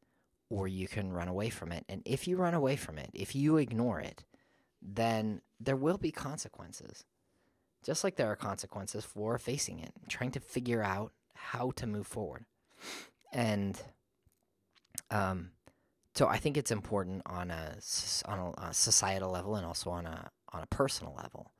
or 0.48 0.66
you 0.66 0.88
can 0.88 1.12
run 1.12 1.28
away 1.28 1.50
from 1.50 1.70
it. 1.70 1.84
And 1.88 2.00
if 2.06 2.26
you 2.26 2.36
run 2.38 2.54
away 2.54 2.76
from 2.76 2.98
it, 2.98 3.10
if 3.12 3.34
you 3.34 3.58
ignore 3.58 4.00
it, 4.00 4.24
then 4.80 5.42
there 5.60 5.76
will 5.76 5.98
be 5.98 6.10
consequences 6.10 7.04
just 7.82 8.04
like 8.04 8.16
there 8.16 8.30
are 8.30 8.36
consequences 8.36 9.04
for 9.04 9.38
facing 9.38 9.80
it, 9.80 9.92
trying 10.08 10.30
to 10.32 10.40
figure 10.40 10.82
out 10.82 11.12
how 11.34 11.70
to 11.72 11.86
move 11.86 12.06
forward. 12.06 12.44
And 13.32 13.80
um, 15.10 15.50
so 16.14 16.26
I 16.26 16.38
think 16.38 16.56
it's 16.56 16.70
important 16.70 17.22
on 17.26 17.50
a 17.50 17.76
on 18.26 18.38
a, 18.38 18.68
a, 18.68 18.74
societal 18.74 19.30
level 19.30 19.56
and 19.56 19.64
also 19.64 19.90
on 19.90 20.06
a 20.06 20.30
on 20.52 20.62
a 20.62 20.66
personal 20.66 21.14
level. 21.16 21.52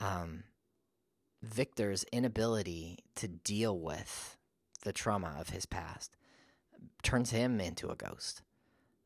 Um, 0.00 0.44
Victor's 1.42 2.04
inability 2.12 2.98
to 3.16 3.28
deal 3.28 3.78
with 3.78 4.36
the 4.82 4.92
trauma 4.92 5.36
of 5.38 5.50
his 5.50 5.66
past 5.66 6.16
turns 7.02 7.30
him 7.30 7.60
into 7.60 7.88
a 7.88 7.96
ghost. 7.96 8.42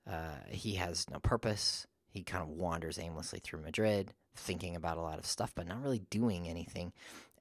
Uh, 0.09 0.39
he 0.49 0.75
has 0.75 1.09
no 1.11 1.19
purpose. 1.19 1.87
He 2.09 2.23
kind 2.23 2.43
of 2.43 2.49
wanders 2.49 2.99
aimlessly 2.99 3.41
through 3.41 3.63
Madrid 3.63 4.15
thinking 4.37 4.77
about 4.77 4.97
a 4.97 5.03
lot 5.03 5.19
of 5.19 5.27
stuff, 5.27 5.53
but 5.55 5.67
not 5.67 5.83
really 5.83 6.03
doing 6.11 6.49
anything 6.49 6.93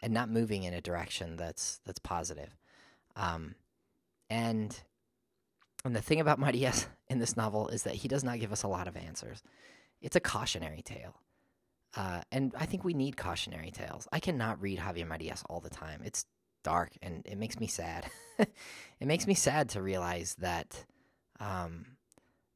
and 0.01 0.13
not 0.13 0.29
moving 0.29 0.63
in 0.63 0.73
a 0.73 0.81
direction 0.81 1.35
that's 1.35 1.79
that's 1.85 1.99
positive. 1.99 2.55
Um, 3.15 3.55
and 4.29 4.79
and 5.85 5.95
the 5.95 6.01
thing 6.01 6.19
about 6.19 6.39
Marias 6.39 6.87
in 7.07 7.19
this 7.19 7.37
novel 7.37 7.67
is 7.69 7.83
that 7.83 7.95
he 7.95 8.07
does 8.07 8.23
not 8.23 8.39
give 8.39 8.51
us 8.51 8.63
a 8.63 8.67
lot 8.67 8.87
of 8.87 8.97
answers. 8.97 9.41
It's 10.01 10.15
a 10.15 10.21
cautionary 10.21 10.81
tale. 10.81 11.15
Uh, 11.95 12.21
and 12.31 12.53
I 12.57 12.65
think 12.65 12.83
we 12.83 12.93
need 12.93 13.17
cautionary 13.17 13.71
tales. 13.71 14.07
I 14.11 14.19
cannot 14.19 14.61
read 14.61 14.79
Javier 14.79 15.07
Marias 15.07 15.43
all 15.49 15.59
the 15.59 15.69
time. 15.69 16.01
It's 16.03 16.25
dark 16.63 16.91
and 17.01 17.25
it 17.25 17.37
makes 17.37 17.59
me 17.59 17.67
sad. 17.67 18.05
it 18.39 19.07
makes 19.07 19.25
me 19.25 19.33
sad 19.33 19.69
to 19.69 19.81
realize 19.81 20.35
that 20.39 20.85
um, 21.39 21.85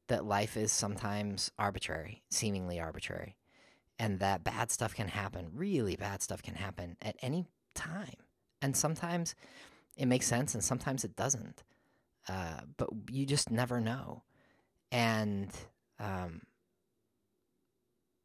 that 0.08 0.24
life 0.24 0.56
is 0.56 0.70
sometimes 0.70 1.50
arbitrary, 1.58 2.22
seemingly 2.30 2.78
arbitrary 2.78 3.36
and 3.98 4.20
that 4.20 4.44
bad 4.44 4.70
stuff 4.70 4.94
can 4.94 5.08
happen. 5.08 5.48
Really 5.54 5.96
bad 5.96 6.22
stuff 6.22 6.42
can 6.42 6.54
happen 6.54 6.96
at 7.00 7.16
any 7.22 7.46
time. 7.74 8.16
And 8.60 8.76
sometimes 8.76 9.34
it 9.96 10.06
makes 10.06 10.26
sense 10.26 10.54
and 10.54 10.62
sometimes 10.62 11.04
it 11.04 11.16
doesn't. 11.16 11.62
Uh, 12.28 12.60
but 12.76 12.88
you 13.10 13.26
just 13.26 13.50
never 13.50 13.80
know. 13.80 14.22
And 14.90 15.50
um, 15.98 16.42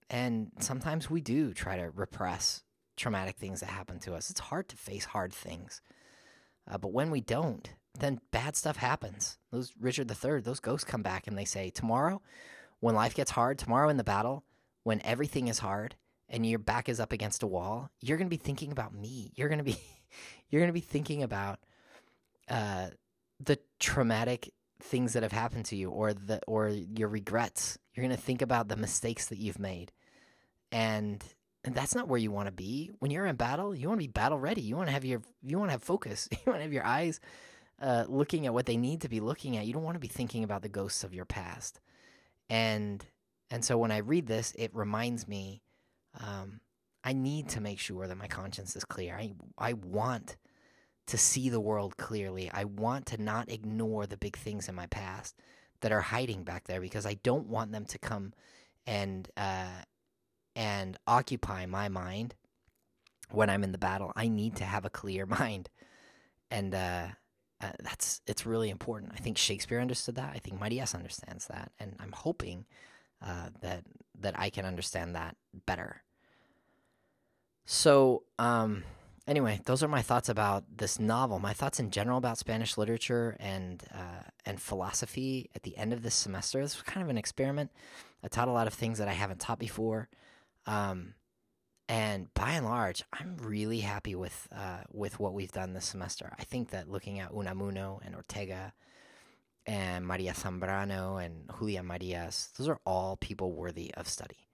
and 0.09 0.51
sometimes 0.59 1.09
we 1.09 1.21
do 1.21 1.53
try 1.53 1.77
to 1.77 1.91
repress 1.91 2.63
traumatic 2.97 3.37
things 3.37 3.59
that 3.59 3.69
happen 3.69 3.99
to 3.99 4.13
us. 4.13 4.29
It's 4.29 4.39
hard 4.39 4.67
to 4.69 4.75
face 4.77 5.05
hard 5.05 5.33
things. 5.33 5.81
Uh, 6.69 6.77
but 6.77 6.91
when 6.91 7.11
we 7.11 7.21
don't, 7.21 7.69
then 7.97 8.19
bad 8.31 8.55
stuff 8.55 8.77
happens. 8.77 9.37
Those 9.51 9.73
Richard 9.79 10.11
III, 10.11 10.41
those 10.41 10.59
ghosts 10.59 10.89
come 10.89 11.01
back 11.01 11.27
and 11.27 11.37
they 11.37 11.45
say, 11.45 11.69
tomorrow, 11.69 12.21
when 12.79 12.95
life 12.95 13.15
gets 13.15 13.31
hard, 13.31 13.57
tomorrow 13.57 13.89
in 13.89 13.97
the 13.97 14.03
battle, 14.03 14.43
when 14.83 15.01
everything 15.03 15.47
is 15.47 15.59
hard 15.59 15.95
and 16.27 16.45
your 16.45 16.59
back 16.59 16.89
is 16.89 16.99
up 16.99 17.11
against 17.11 17.43
a 17.43 17.47
wall, 17.47 17.89
you're 18.01 18.17
going 18.17 18.29
to 18.29 18.35
be 18.35 18.43
thinking 18.43 18.71
about 18.71 18.93
me. 18.93 19.31
You're 19.35 19.49
going 19.49 19.59
to 19.59 19.63
be 19.63 19.77
you're 20.49 20.61
going 20.61 20.69
to 20.69 20.73
be 20.73 20.79
thinking 20.79 21.23
about 21.23 21.59
uh, 22.49 22.87
the 23.39 23.59
traumatic 23.79 24.51
things 24.81 25.13
that 25.13 25.23
have 25.23 25.31
happened 25.31 25.65
to 25.65 25.75
you 25.75 25.89
or 25.89 26.13
the 26.13 26.39
or 26.47 26.69
your 26.69 27.09
regrets. 27.09 27.77
You're 27.93 28.05
going 28.05 28.15
to 28.15 28.21
think 28.21 28.41
about 28.41 28.67
the 28.67 28.77
mistakes 28.77 29.27
that 29.27 29.37
you've 29.37 29.59
made. 29.59 29.91
And 30.71 31.23
and 31.63 31.75
that's 31.75 31.95
not 31.95 32.07
where 32.07 32.19
you 32.19 32.31
want 32.31 32.47
to 32.47 32.53
be. 32.53 32.91
When 32.99 33.11
you're 33.11 33.25
in 33.25 33.35
battle, 33.35 33.75
you 33.75 33.87
want 33.89 33.99
to 33.99 34.07
be 34.07 34.11
battle 34.11 34.39
ready. 34.39 34.61
You 34.61 34.75
want 34.75 34.87
to 34.87 34.93
have 34.93 35.05
your 35.05 35.21
you 35.43 35.57
want 35.57 35.69
to 35.69 35.73
have 35.73 35.83
focus. 35.83 36.27
You 36.31 36.37
want 36.45 36.59
to 36.59 36.63
have 36.63 36.73
your 36.73 36.85
eyes 36.85 37.19
uh, 37.81 38.05
looking 38.07 38.45
at 38.45 38.53
what 38.53 38.65
they 38.65 38.77
need 38.77 39.01
to 39.01 39.09
be 39.09 39.19
looking 39.19 39.57
at. 39.57 39.65
You 39.65 39.73
don't 39.73 39.83
want 39.83 39.95
to 39.95 39.99
be 39.99 40.07
thinking 40.07 40.43
about 40.43 40.61
the 40.61 40.69
ghosts 40.69 41.03
of 41.03 41.13
your 41.13 41.25
past. 41.25 41.79
And 42.49 43.05
and 43.49 43.65
so 43.65 43.77
when 43.77 43.91
I 43.91 43.97
read 43.97 44.27
this, 44.27 44.53
it 44.57 44.73
reminds 44.73 45.27
me 45.27 45.61
um, 46.19 46.61
I 47.03 47.13
need 47.13 47.49
to 47.49 47.61
make 47.61 47.79
sure 47.79 48.07
that 48.07 48.17
my 48.17 48.27
conscience 48.27 48.75
is 48.75 48.83
clear. 48.85 49.15
I, 49.15 49.33
I 49.57 49.73
want 49.73 50.37
to 51.09 51.17
see 51.17 51.49
the 51.49 51.59
world 51.59 51.97
clearly. 51.97 52.49
I 52.53 52.65
want 52.65 53.07
to 53.07 53.21
not 53.21 53.51
ignore 53.51 54.05
the 54.05 54.17
big 54.17 54.37
things 54.37 54.69
in 54.69 54.75
my 54.75 54.85
past 54.87 55.35
that 55.81 55.91
are 55.91 56.01
hiding 56.01 56.43
back 56.43 56.65
there 56.65 56.81
because 56.81 57.05
I 57.05 57.15
don't 57.15 57.47
want 57.47 57.71
them 57.71 57.85
to 57.85 57.97
come 57.97 58.33
and 58.85 59.27
uh, 59.35 59.83
and 60.55 60.97
occupy 61.07 61.65
my 61.65 61.89
mind 61.89 62.35
when 63.31 63.49
I'm 63.49 63.63
in 63.63 63.71
the 63.71 63.77
battle. 63.77 64.11
I 64.15 64.27
need 64.27 64.55
to 64.57 64.65
have 64.65 64.85
a 64.85 64.89
clear 64.89 65.25
mind, 65.39 65.69
and 66.51 66.75
uh, 66.75 67.07
uh, 67.61 67.71
that's 67.79 68.21
it's 68.27 68.45
really 68.45 68.69
important. 68.69 69.11
I 69.15 69.19
think 69.19 69.37
Shakespeare 69.37 69.79
understood 69.79 70.15
that. 70.15 70.31
I 70.35 70.39
think 70.39 70.59
Marias 70.59 70.93
understands 70.93 71.47
that, 71.47 71.71
and 71.79 71.95
I'm 71.99 72.11
hoping 72.11 72.65
uh, 73.25 73.49
that 73.61 73.83
that 74.19 74.37
I 74.37 74.51
can 74.51 74.65
understand 74.65 75.15
that 75.15 75.35
better. 75.65 76.03
So, 77.65 78.23
um, 78.39 78.83
anyway, 79.29 79.61
those 79.65 79.83
are 79.83 79.87
my 79.87 80.01
thoughts 80.01 80.27
about 80.27 80.63
this 80.75 80.99
novel. 80.99 81.39
My 81.39 81.53
thoughts 81.53 81.79
in 81.79 81.91
general 81.91 82.17
about 82.17 82.37
Spanish 82.37 82.77
literature 82.77 83.37
and 83.39 83.83
uh, 83.93 84.23
and 84.45 84.59
philosophy 84.59 85.49
at 85.55 85.63
the 85.63 85.77
end 85.77 85.93
of 85.93 86.01
this 86.01 86.15
semester. 86.15 86.61
This 86.61 86.75
was 86.75 86.83
kind 86.83 87.03
of 87.03 87.09
an 87.09 87.17
experiment. 87.17 87.71
I 88.23 88.27
taught 88.27 88.47
a 88.47 88.51
lot 88.51 88.67
of 88.67 88.73
things 88.73 88.97
that 88.97 89.07
I 89.07 89.13
haven't 89.13 89.39
taught 89.39 89.59
before, 89.59 90.09
um, 90.65 91.13
and 91.87 92.33
by 92.33 92.51
and 92.51 92.65
large, 92.65 93.03
I'm 93.13 93.37
really 93.37 93.79
happy 93.79 94.15
with 94.15 94.47
uh, 94.53 94.81
with 94.91 95.19
what 95.19 95.33
we've 95.33 95.51
done 95.51 95.73
this 95.73 95.85
semester. 95.85 96.33
I 96.37 96.43
think 96.43 96.71
that 96.71 96.89
looking 96.89 97.19
at 97.19 97.31
Unamuno 97.31 97.99
and 98.05 98.15
Ortega 98.15 98.73
and 99.65 100.05
Maria 100.05 100.33
Zambrano 100.33 101.23
and 101.23 101.49
Julian 101.57 101.85
Marias, 101.85 102.49
those 102.57 102.67
are 102.67 102.79
all 102.85 103.15
people 103.17 103.51
worthy 103.51 103.93
of 103.93 104.07
study 104.07 104.48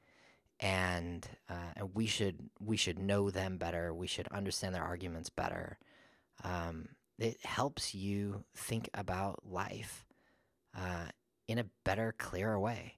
and 0.59 1.27
uh, 1.49 1.73
and 1.75 1.89
we 1.93 2.05
should 2.05 2.49
we 2.59 2.77
should 2.77 2.99
know 2.99 3.29
them 3.29 3.57
better. 3.57 3.93
We 3.93 4.07
should 4.07 4.27
understand 4.29 4.73
their 4.75 4.83
arguments 4.83 5.29
better. 5.29 5.77
Um, 6.43 6.89
it 7.17 7.37
helps 7.43 7.95
you 7.95 8.43
think 8.55 8.89
about 8.93 9.39
life 9.49 10.05
uh, 10.77 11.05
in 11.47 11.59
a 11.59 11.65
better, 11.83 12.13
clearer 12.17 12.59
way, 12.59 12.95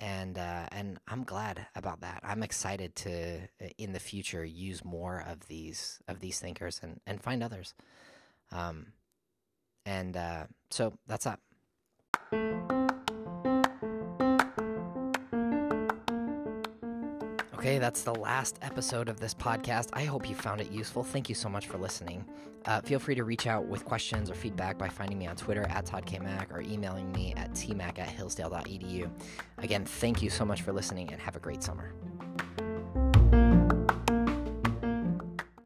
and 0.00 0.38
uh, 0.38 0.66
and 0.70 0.98
I'm 1.08 1.24
glad 1.24 1.66
about 1.74 2.00
that. 2.02 2.20
I'm 2.22 2.42
excited 2.42 2.94
to 2.96 3.40
in 3.78 3.92
the 3.92 4.00
future 4.00 4.44
use 4.44 4.84
more 4.84 5.24
of 5.26 5.46
these 5.48 6.00
of 6.08 6.20
these 6.20 6.38
thinkers 6.38 6.80
and 6.82 7.00
and 7.06 7.20
find 7.20 7.42
others. 7.42 7.74
Um, 8.52 8.92
and 9.86 10.16
uh, 10.16 10.44
so 10.70 10.94
that's 11.06 11.24
that. 11.24 11.40
Okay, 17.64 17.78
that's 17.78 18.02
the 18.02 18.14
last 18.14 18.58
episode 18.60 19.08
of 19.08 19.20
this 19.20 19.32
podcast. 19.32 19.88
I 19.94 20.04
hope 20.04 20.28
you 20.28 20.34
found 20.34 20.60
it 20.60 20.70
useful. 20.70 21.02
Thank 21.02 21.30
you 21.30 21.34
so 21.34 21.48
much 21.48 21.66
for 21.66 21.78
listening. 21.78 22.22
Uh, 22.66 22.82
feel 22.82 22.98
free 22.98 23.14
to 23.14 23.24
reach 23.24 23.46
out 23.46 23.64
with 23.64 23.86
questions 23.86 24.30
or 24.30 24.34
feedback 24.34 24.76
by 24.76 24.86
finding 24.86 25.18
me 25.18 25.26
on 25.26 25.34
Twitter 25.34 25.66
at 25.70 25.86
Todd 25.86 26.04
K. 26.04 26.18
Mack 26.18 26.52
or 26.52 26.60
emailing 26.60 27.10
me 27.12 27.32
at 27.38 27.52
tmac 27.52 27.98
at 27.98 28.08
hillsdale.edu. 28.08 29.10
Again, 29.56 29.86
thank 29.86 30.20
you 30.20 30.28
so 30.28 30.44
much 30.44 30.60
for 30.60 30.74
listening 30.74 31.10
and 31.10 31.22
have 31.22 31.36
a 31.36 31.40
great 31.40 31.62
summer. 31.62 31.94